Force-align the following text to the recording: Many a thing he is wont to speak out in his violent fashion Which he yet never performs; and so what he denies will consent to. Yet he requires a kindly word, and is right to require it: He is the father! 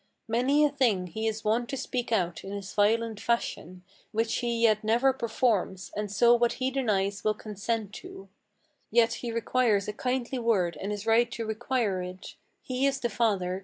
Many 0.27 0.65
a 0.65 0.69
thing 0.71 1.05
he 1.05 1.27
is 1.27 1.43
wont 1.45 1.69
to 1.69 1.77
speak 1.77 2.11
out 2.11 2.43
in 2.43 2.51
his 2.53 2.73
violent 2.73 3.19
fashion 3.19 3.83
Which 4.11 4.37
he 4.37 4.63
yet 4.63 4.83
never 4.83 5.13
performs; 5.13 5.91
and 5.95 6.11
so 6.11 6.33
what 6.33 6.53
he 6.53 6.71
denies 6.71 7.23
will 7.23 7.35
consent 7.35 7.93
to. 8.01 8.27
Yet 8.89 9.13
he 9.21 9.31
requires 9.31 9.87
a 9.87 9.93
kindly 9.93 10.39
word, 10.39 10.75
and 10.81 10.91
is 10.91 11.05
right 11.05 11.29
to 11.33 11.45
require 11.45 12.01
it: 12.01 12.33
He 12.63 12.87
is 12.87 12.99
the 12.99 13.09
father! 13.11 13.59